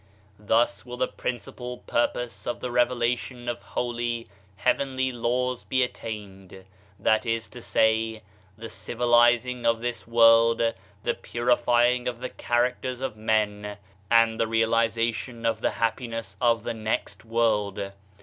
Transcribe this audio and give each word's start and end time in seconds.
Thus 0.39 0.83
will 0.83 0.97
the 0.97 1.07
principal 1.07 1.77
purpose 1.77 2.47
of 2.47 2.59
the 2.59 2.69
revela 2.69 3.15
tion 3.15 3.47
of 3.47 3.61
holy, 3.61 4.27
heavenly 4.55 5.11
laws 5.11 5.63
be 5.63 5.83
attained— 5.83 6.65
that 6.97 7.23
is 7.27 7.47
to 7.49 7.61
say, 7.61 8.23
the 8.57 8.67
civilizing 8.67 9.63
of 9.63 9.81
this 9.81 10.07
world, 10.07 10.57
the 11.03 11.13
purifying 11.13 12.07
of 12.07 12.19
the 12.19 12.29
characters 12.29 12.99
of 12.99 13.15
men 13.15 13.77
and 14.09 14.39
the 14.39 14.47
realization 14.47 15.45
of 15.45 15.61
the 15.61 15.69
happiness 15.69 16.35
of 16.41 16.63
the 16.63 16.73
next 16.73 17.23
world. 17.23 17.91